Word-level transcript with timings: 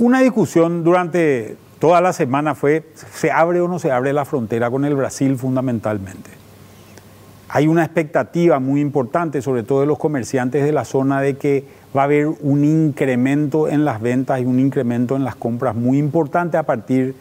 Una 0.00 0.22
discusión 0.22 0.82
durante 0.82 1.58
toda 1.78 2.00
la 2.00 2.14
semana 2.14 2.54
fue, 2.54 2.84
¿se 2.94 3.30
abre 3.30 3.60
o 3.60 3.68
no 3.68 3.78
se 3.78 3.92
abre 3.92 4.14
la 4.14 4.24
frontera 4.24 4.70
con 4.70 4.86
el 4.86 4.96
Brasil 4.96 5.36
fundamentalmente? 5.36 6.30
Hay 7.50 7.68
una 7.68 7.84
expectativa 7.84 8.58
muy 8.60 8.80
importante, 8.80 9.42
sobre 9.42 9.62
todo 9.62 9.80
de 9.80 9.86
los 9.86 9.98
comerciantes 9.98 10.64
de 10.64 10.72
la 10.72 10.86
zona, 10.86 11.20
de 11.20 11.36
que 11.36 11.66
va 11.94 12.00
a 12.00 12.04
haber 12.04 12.28
un 12.28 12.64
incremento 12.64 13.68
en 13.68 13.84
las 13.84 14.00
ventas 14.00 14.40
y 14.40 14.46
un 14.46 14.58
incremento 14.58 15.16
en 15.16 15.24
las 15.24 15.34
compras 15.34 15.74
muy 15.74 15.98
importante 15.98 16.56
a 16.56 16.62
partir 16.62 17.14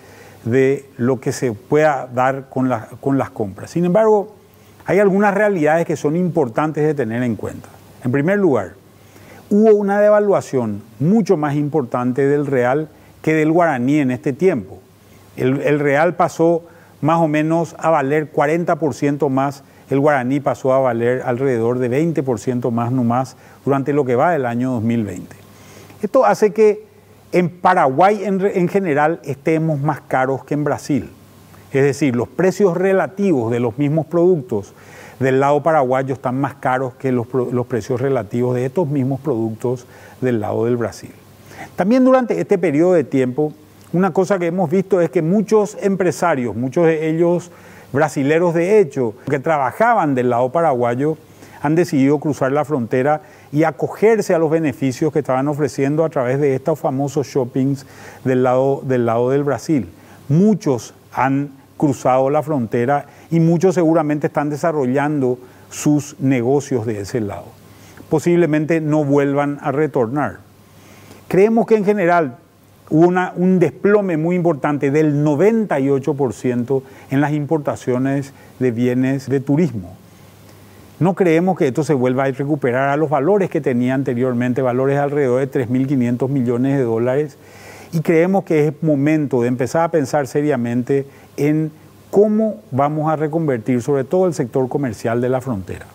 de 0.46 0.86
lo 0.96 1.20
que 1.20 1.34
se 1.34 1.52
pueda 1.52 2.07
dar 2.07 2.48
con, 2.50 2.71
con 3.02 3.18
las 3.18 3.30
compras. 3.30 3.71
Sin 3.71 3.84
embargo, 3.84 4.38
hay 4.86 5.00
algunas 5.00 5.34
realidades 5.34 5.86
que 5.86 5.98
son 5.98 6.16
importantes 6.16 6.86
de 6.86 6.93
tener 6.93 7.23
en 7.23 7.36
cuenta. 7.36 7.68
En 8.05 8.14
primer 8.14 8.39
lugar, 8.39 8.76
hubo 9.49 9.76
una 9.76 9.99
devaluación 9.99 10.81
mucho 10.99 11.38
más 11.38 11.55
importante 11.55 12.27
del 12.27 12.45
real 12.45 12.90
que 13.21 13.34
del 13.34 13.52
guaraní 13.52 13.99
en 13.99 14.12
este 14.12 14.34
tiempo. 14.34 14.80
El, 15.35 15.80
real 15.80 16.16
pasó 16.16 16.63
más 17.02 17.20
o 17.20 17.27
menos 17.27 17.76
a 17.80 17.90
valer 17.90 18.31
40% 18.34 19.30
más 19.30 19.63
el 19.90 19.99
guaraní 19.99 20.40
pasó 20.40 20.73
a 20.73 20.80
valer 20.80 21.23
alrededor 21.26 21.80
de 21.80 21.90
20% 21.90 22.70
más 22.71 22.91
nomás 22.91 23.35
durante 23.66 23.91
lo 23.91 24.05
que 24.05 24.16
va 24.16 24.31
del 24.31 24.45
año 24.45 24.71
2020. 24.73 25.35
Esto 26.02 26.26
hace 26.26 26.54
que 26.54 26.85
en 27.31 27.49
Paraguay 27.49 28.23
en, 28.23 28.68
general 28.68 29.20
estemos 29.23 29.79
más 29.79 30.02
caros 30.02 30.43
que 30.45 30.54
en 30.54 30.63
Brasil. 30.63 31.09
Es 31.71 31.84
decir, 31.84 32.16
los 32.16 32.27
precios 32.27 32.77
relativos 32.77 33.52
de 33.52 33.59
los 33.59 33.77
mismos 33.77 34.05
productos 34.05 34.73
del 35.20 35.40
lado 35.40 35.62
paraguayo 35.62 36.14
están 36.14 36.40
más 36.40 36.55
caros 36.55 36.94
que 36.96 37.12
los, 37.12 37.27
los, 37.34 37.66
precios 37.68 38.00
relativos 38.00 38.55
de 38.55 38.66
estos 38.66 38.88
mismos 38.88 39.20
productos 39.20 39.86
del 40.22 40.40
lado 40.40 40.66
del 40.66 40.77
Brasil. 40.77 41.12
También 41.76 42.05
durante 42.05 42.40
este 42.40 42.57
periodo 42.57 42.93
de 42.93 43.04
tiempo, 43.04 43.54
una 43.91 44.12
cosa 44.13 44.40
que 44.40 44.48
hemos 44.48 44.70
visto 44.70 45.02
es 45.02 45.10
que 45.10 45.21
muchos 45.21 45.77
empresarios, 45.82 46.55
muchos 46.55 46.85
de 46.85 47.10
ellos 47.10 47.52
brasileros 47.91 48.54
de 48.54 48.80
hecho, 48.80 49.13
que 49.30 49.40
trabajaban 49.40 50.16
del 50.16 50.30
lado 50.30 50.52
paraguayo, 50.52 51.18
han 51.62 51.76
decidido 51.76 52.20
cruzar 52.20 52.52
la 52.52 52.63
frontera 52.63 53.21
y 53.52 53.63
acogerse 53.63 54.34
a 54.34 54.40
los 54.40 54.49
beneficios 54.49 55.12
que 55.12 55.20
estaban 55.20 55.48
ofreciendo 55.48 56.05
a 56.05 56.10
través 56.10 56.40
de 56.40 56.55
estos 56.55 56.80
famosos 56.80 57.27
shoppings 57.27 57.86
del 58.24 58.43
lado 58.43 58.82
del, 58.86 59.05
lado 59.05 59.30
del 59.30 59.43
Brasil. 59.43 59.90
Muchos 60.30 60.93
han 61.12 61.59
cruzado 61.80 62.30
la 62.30 62.44
frontera 62.44 63.08
y 63.32 63.40
muchos 63.40 63.74
seguramente 63.74 64.28
están 64.28 64.52
desarrollando 64.52 65.40
sus 65.72 66.19
negocios 66.19 66.86
de 66.86 67.00
ese 67.00 67.22
lado. 67.22 67.46
Posiblemente 68.09 68.81
no 68.81 69.03
vuelvan 69.06 69.58
a 69.62 69.72
retornar. 69.72 70.40
Creemos 71.28 71.66
que 71.66 71.78
en 71.78 71.86
general 71.86 72.36
hubo 72.90 73.08
un 73.36 73.59
desplome 73.59 74.18
muy 74.18 74.36
importante 74.36 74.91
del 74.91 75.24
98% 75.24 76.81
en 77.12 77.22
las 77.22 77.31
importaciones 77.31 78.34
de 78.59 78.72
bienes 78.72 79.30
de 79.30 79.40
turismo. 79.40 79.96
No 81.00 81.14
creemos 81.14 81.58
que 81.58 81.68
esto 81.68 81.86
se 81.86 81.94
vuelva 81.94 82.25
a 82.25 82.31
recuperar 82.31 82.90
a 82.90 82.97
los 82.97 83.09
valores 83.09 83.50
que 83.50 83.62
tenía 83.62 83.94
anteriormente, 83.94 84.62
valores 84.62 84.97
alrededor 84.97 85.40
de 85.40 85.50
3.500 85.50 86.28
millones 86.28 86.78
de 86.78 86.84
dólares, 86.84 87.38
y 87.91 88.01
creemos 88.01 88.44
que 88.44 88.68
es 88.68 88.84
momento 88.84 89.41
de 89.41 89.47
empezar 89.47 89.84
a 89.84 89.91
pensar 89.91 90.28
seriamente 90.28 91.06
en 91.38 91.72
cómo 92.09 92.62
vamos 92.72 93.12
a 93.12 93.16
reconvertir 93.16 93.81
sobre 93.81 94.03
todo 94.03 94.28
el 94.28 94.34
sector 94.34 94.68
comercial 94.69 95.22
de 95.22 95.29
la 95.29 95.41
frontera. 95.41 95.85